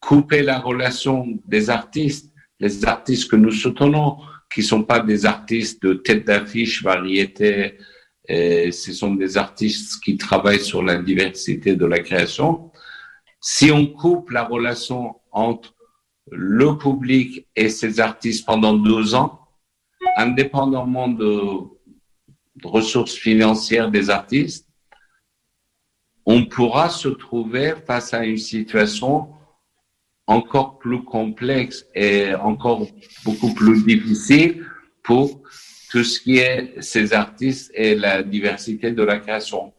[0.00, 4.16] couper la relation des artistes, les artistes que nous soutenons,
[4.52, 7.76] qui sont pas des artistes de tête d'affiche, variété,
[8.30, 12.70] et ce sont des artistes qui travaillent sur la diversité de la création.
[13.40, 15.74] Si on coupe la relation entre
[16.30, 19.40] le public et ces artistes pendant deux ans,
[20.16, 21.40] indépendamment de
[22.62, 24.68] ressources financières des artistes,
[26.24, 29.32] on pourra se trouver face à une situation
[30.28, 32.86] encore plus complexe et encore
[33.24, 34.64] beaucoup plus difficile
[35.02, 35.42] pour
[35.91, 39.71] tout ce qui est ces artistes et la diversité de la création.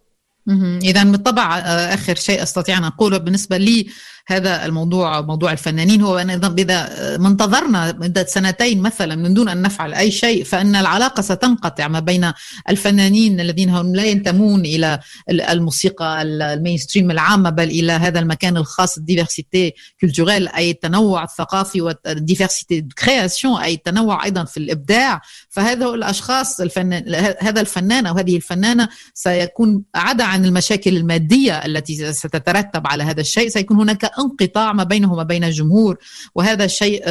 [0.83, 3.87] إذا بالطبع آخر شيء أستطيع أن أقوله بالنسبة لي
[4.28, 10.12] هذا الموضوع موضوع الفنانين هو إذا منتظرنا مدة سنتين مثلا من دون أن نفعل أي
[10.12, 12.32] شيء فإن العلاقة ستنقطع ما بين
[12.70, 15.00] الفنانين الذين هم لا ينتمون إلى
[15.30, 23.62] الموسيقى المينستريم العامة بل إلى هذا المكان الخاص الديفرسيتي كولتوريل أي التنوع الثقافي والديفرسيتي كرياسيون
[23.62, 25.22] أي التنوع أيضا في الإبداع.
[25.50, 32.88] فهذا الأشخاص الفنان هذا الفنان أو هذه الفنانة سيكون عدا عن المشاكل المادية التي ستترتب
[32.88, 35.98] على هذا الشيء سيكون هناك انقطاع ما بينه وما بين الجمهور
[36.36, 37.04] وهذا شيء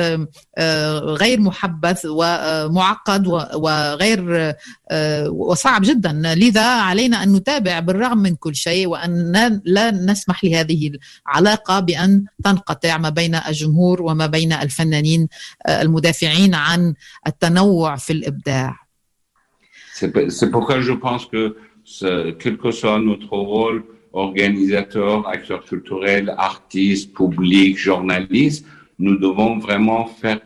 [0.98, 4.54] غير محبذ ومعقد وغير
[5.30, 10.90] وصعب جدا لذا علينا أن نتابع بالرغم من كل شيء وأن لا نسمح لهذه
[11.28, 15.28] العلاقة بأن تنقطع ما بين الجمهور وما بين الفنانين
[15.68, 16.94] المدافعين عن
[17.26, 18.76] التنوع في الإبداع.
[20.00, 21.56] C'est pourquoi je pense que
[22.40, 28.66] quel que soit notre rôle, organisateurs, acteurs culturels, artistes, publics, journalistes,
[28.98, 30.40] nous devons vraiment faire,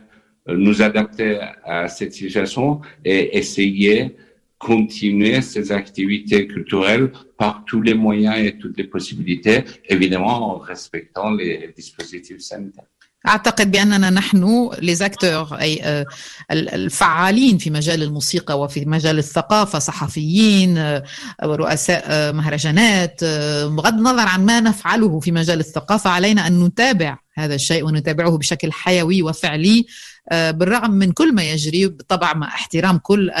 [0.47, 4.15] nous adapter à cette situation et essayer
[4.57, 11.31] continuer ces activités culturelles par tous les moyens et toutes les possibilités, évidemment en respectant
[11.31, 12.85] les dispositifs sanitaires.
[13.27, 16.05] أعتقد بأننا نحن ليزاكتور أي
[16.51, 21.01] الفعالين في مجال الموسيقى وفي مجال الثقافة صحفيين
[21.43, 23.23] ورؤساء مهرجانات
[23.63, 28.71] بغض النظر عن ما نفعله في مجال الثقافة علينا أن نتابع هذا الشيء ونتابعه بشكل
[28.71, 29.85] حيوي وفعلي.
[30.31, 33.31] بالرغم من كل ما يجري بالطبع مع احترام كل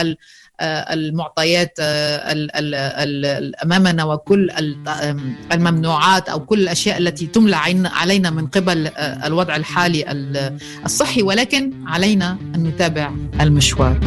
[0.61, 1.73] المعطيات
[3.63, 4.51] أمامنا وكل
[5.51, 7.55] الممنوعات أو كل الأشياء التي تملى
[7.85, 10.05] علينا من قبل الوضع الحالي
[10.85, 13.11] الصحي ولكن علينا أن نتابع
[13.41, 13.99] المشوار.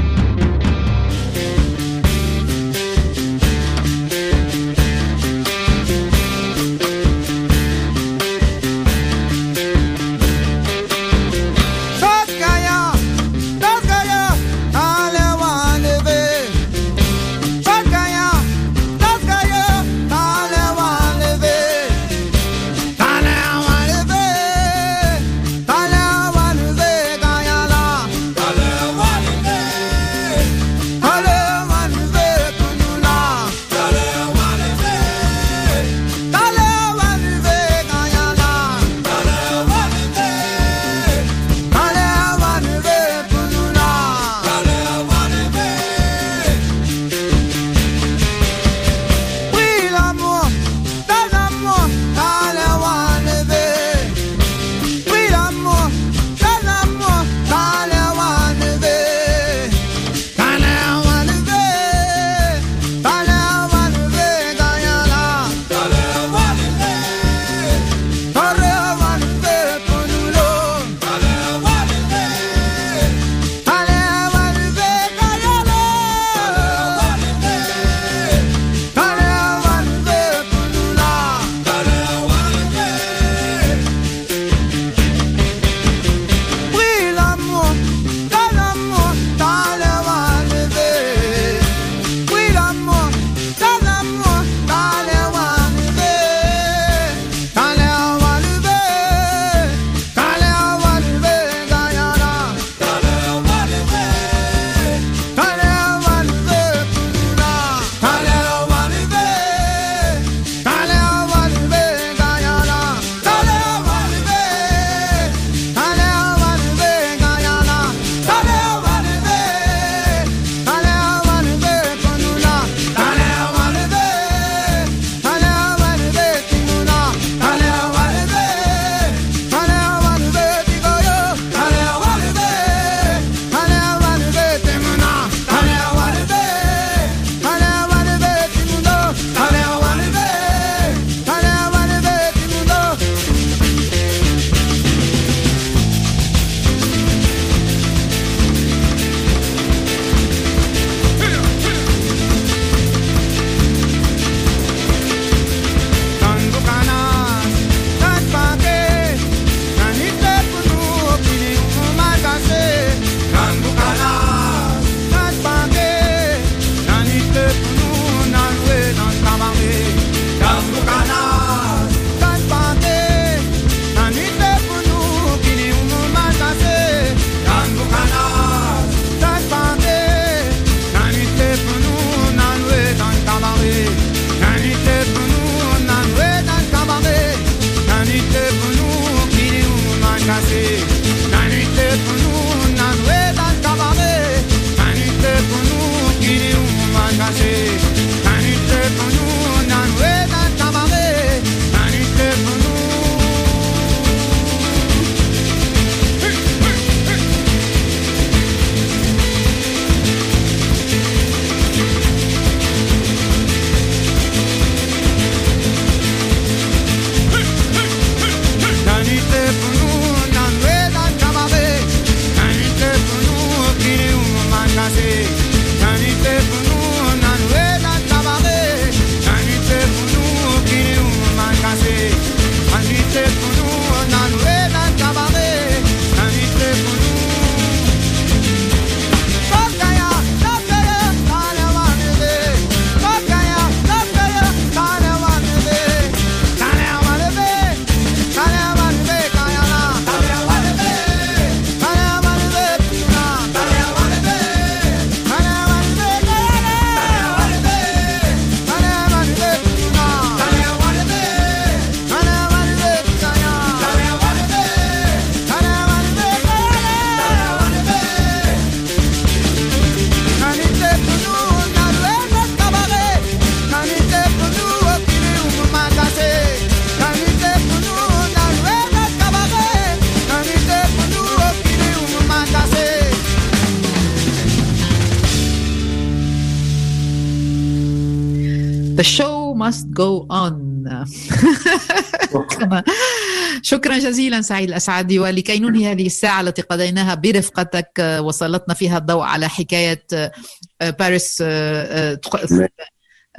[293.62, 299.23] شكرا جزيلا سعيد الأسعدي ولكي ننهي هذه الساعة التي قضيناها برفقتك آه، وسلطنا فيها الضوء
[299.23, 300.33] على حكاية آه،
[300.81, 301.43] آه، باريس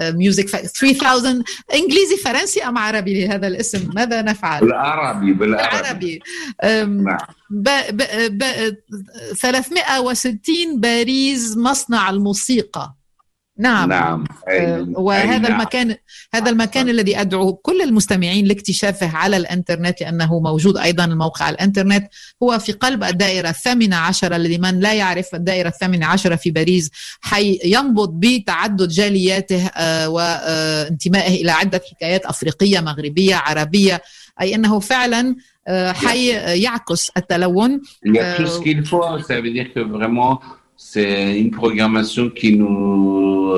[0.02, 6.20] ميوزك 3000 إنجليزي فرنسي أم عربي لهذا الاسم؟ ماذا نفعل؟ بالعربي بالعربي.
[6.64, 7.18] نعم.
[7.50, 7.70] ب...
[7.90, 8.04] ب...
[8.38, 8.44] ب...
[9.42, 12.99] 360 باريس مصنع الموسيقى.
[13.60, 15.52] نعم نعم أي- آه، وهذا أي نعم.
[15.52, 15.96] المكان
[16.34, 22.08] هذا المكان الذي أدعو كل المستمعين لاكتشافه على الإنترنت لأنه موجود أيضا الموقع على الإنترنت
[22.44, 26.92] هو في قلب الدائرة الثامنة عشرة لمن لا يعرف الدائرة الثامنة عشرة في باريس
[27.22, 34.02] حي ينبض بتعدد جالياته آه، وانتمائه إلى عدة حكايات أفريقية مغربية عربية
[34.42, 35.36] أي أنه فعلا
[35.94, 36.28] حي
[36.62, 39.04] يعكس التلون Il y a tout ce qu'il faut.
[39.30, 40.40] Ça veut dire que vraiment,
[40.82, 43.54] c'est une programmation qui nous,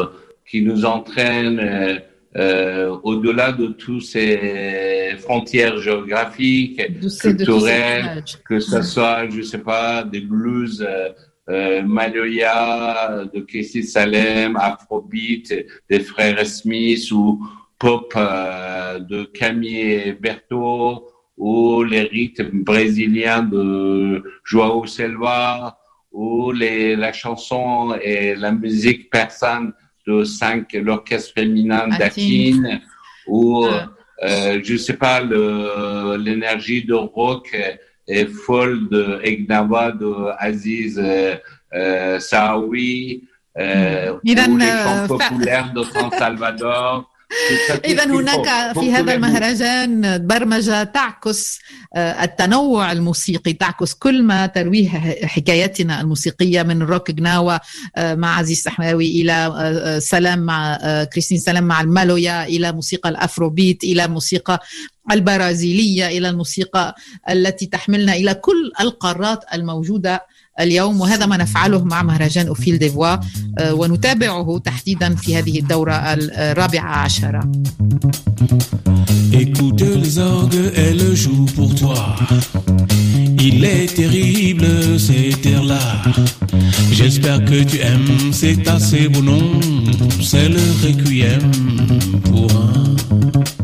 [0.50, 2.00] qui nous entraîne euh,
[2.36, 10.04] euh, au-delà de toutes ces frontières géographiques, ces- culturelles, que ce soit, je sais pas,
[10.04, 11.10] des blues, euh,
[11.50, 15.54] euh, Maloya, de Casey Salem, Afrobeat,
[15.90, 17.40] des frères Smith ou
[17.78, 21.08] pop euh, de Camille Berto
[21.38, 25.78] ou les rythmes brésiliens de Joao Selva
[26.12, 29.74] où les, la chanson et la musique persane
[30.08, 32.80] de 5, l'orchestre féminin d'Akin,
[33.28, 33.66] ou
[34.24, 37.56] euh, je sais pas, l'énergie de rock
[38.08, 41.36] est folle de Egnawa, de Aziz euh,
[41.74, 43.24] euh Saoui,
[43.58, 47.10] euh, ou les chants populaires de San Salvador,
[47.86, 48.74] إذا هناك.
[48.80, 51.60] في هذا المهرجان برمجة تعكس
[51.96, 54.90] آه، التنوع الموسيقي تعكس كل ما ترويه
[55.26, 57.60] حكايتنا الموسيقية من الروك جناوة
[57.96, 63.84] آه، مع عزيز السحماوي إلى آه، سلام مع كريستين سلام مع المالويا إلى موسيقى الأفروبيت
[63.84, 64.62] إلى موسيقى
[65.12, 66.96] البرازيلية إلى الموسيقى
[67.30, 70.26] التي تحملنا إلى كل القارات الموجودة
[70.60, 73.16] اليوم وهذا ما نفعله مع مهرجان أوفيل ديفوا
[73.60, 77.52] آه، ونتابعه تحديدا في هذه الدورة الرابعة عشرة
[79.34, 82.16] Écoute les orgues, elles jouent pour toi.
[83.40, 85.80] Il est terrible cet air-là.
[86.92, 89.60] J'espère que tu aimes, c'est assez beau nom.
[90.22, 91.52] C'est le requiem
[92.24, 93.61] pour un.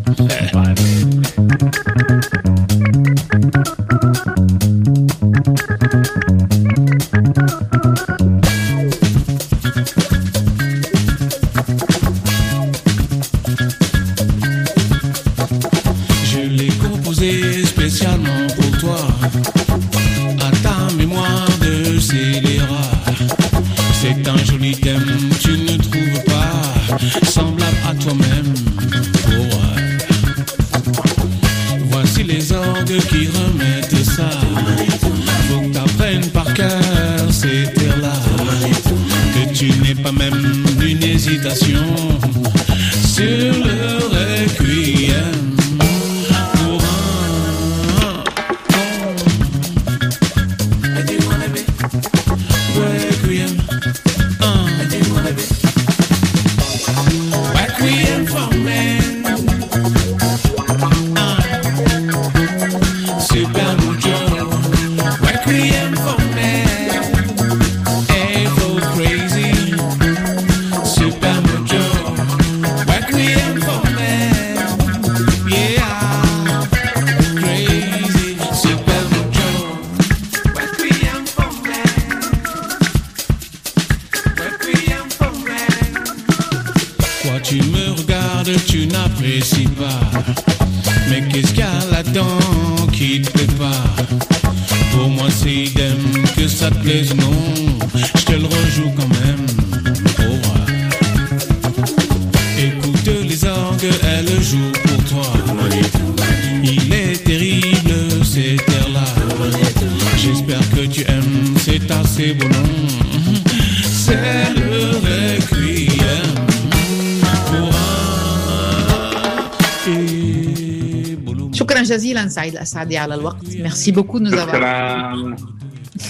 [122.68, 123.46] الأسعدي على الوقت.
[123.56, 125.36] ميرسي بوكو avoir شكرا.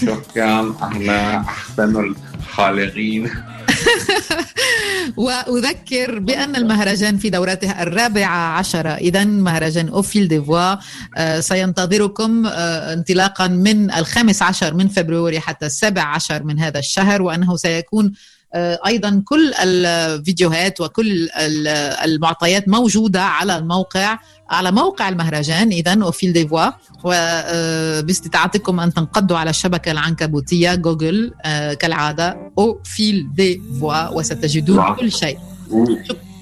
[0.00, 0.74] شكرا.
[0.82, 3.30] إحنا أحسن الخالقين.
[5.16, 10.74] وأذكر بأن المهرجان في دورته الرابعة عشرة إذا مهرجان أوفيل ديفوا
[11.16, 17.22] آه، سينتظركم آه، انطلاقا من الخامس عشر من فبراير حتى السابع عشر من هذا الشهر.
[17.22, 18.12] وأنه سيكون
[18.54, 21.68] آه، أيضا كل الفيديوهات وكل ال-
[22.04, 24.18] المعطيات موجودة على الموقع.
[24.50, 26.66] على موقع المهرجان اذا اوفيل آه، دي فوا
[27.04, 35.12] وباستطاعتكم أن تنقضوا على الشبكة العنكبوتية جوجل آه، كالعادة أو فيل دي فوا وستجدون كل
[35.12, 35.38] شيء.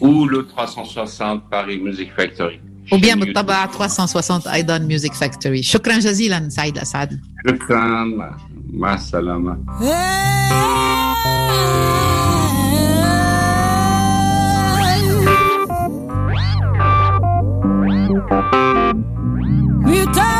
[0.02, 2.60] أو لو 360 باريس ميوزيك فاكتوري
[2.94, 5.60] Ou bien بالطبع 360 أيضا Music Factory.
[5.60, 8.04] شكرا جزيلا سعيد الاسعد شكرا
[8.72, 9.58] مع السلامه.
[19.86, 20.35] Return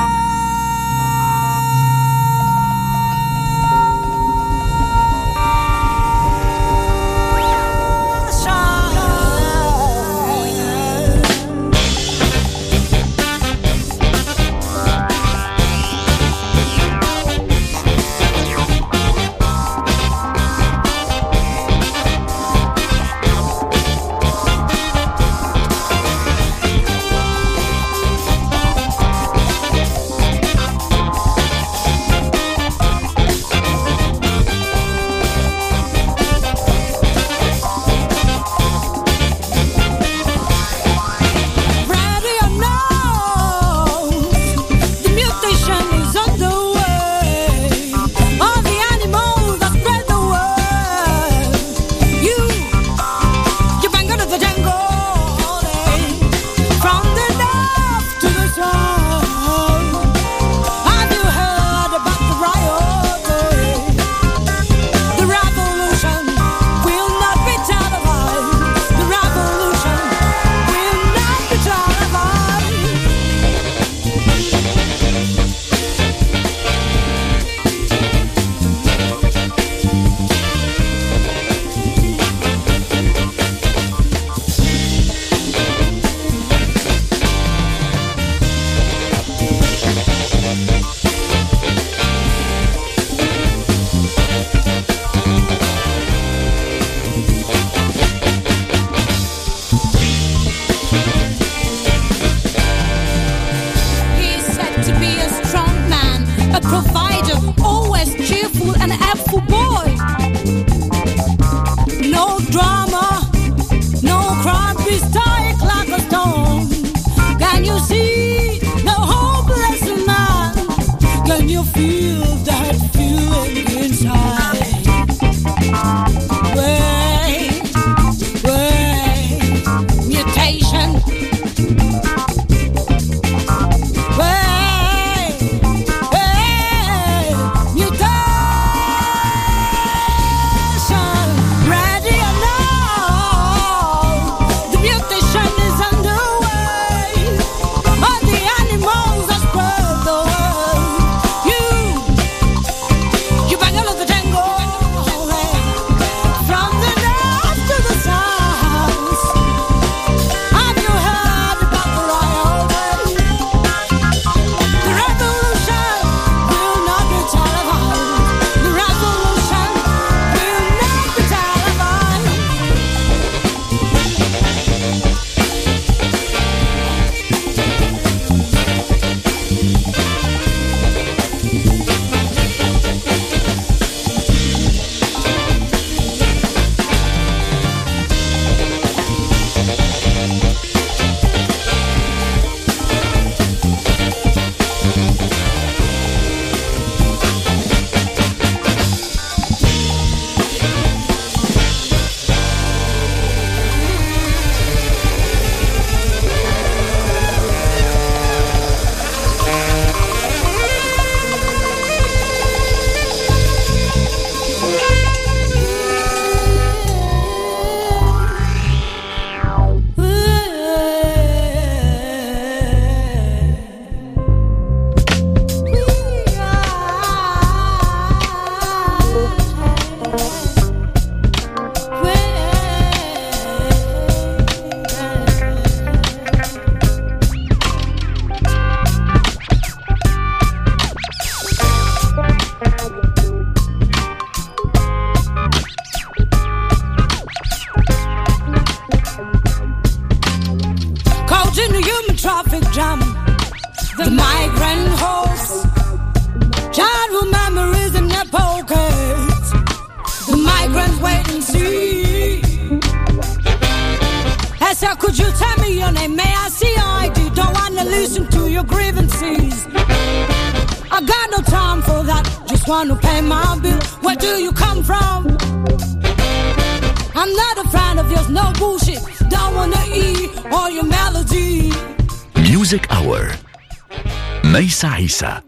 [284.77, 285.46] Isa Isa.